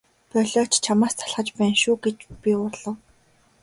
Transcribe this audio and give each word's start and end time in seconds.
Болиоч 0.31 0.71
чамаас 0.85 1.13
залхаж 1.19 1.47
байна 1.59 1.75
шүү 1.81 1.95
гэж 2.03 2.17
би 2.43 2.51
уурлав. 2.59 2.95